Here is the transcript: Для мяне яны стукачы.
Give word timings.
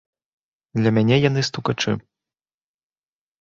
Для 0.79 0.91
мяне 0.95 1.15
яны 1.29 1.43
стукачы. 1.51 1.91